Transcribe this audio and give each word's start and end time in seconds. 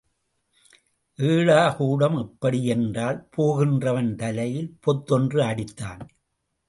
ஏடாகூடம் 1.19 2.17
எப்படி 2.21 2.65
என்றால் 2.65 3.29
போகின்றவன் 3.37 4.15
தலையில் 4.15 4.77
பொத்தென்று 4.79 5.41
அடித்தான். 5.43 6.01